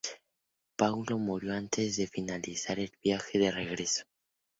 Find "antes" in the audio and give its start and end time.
1.53-1.95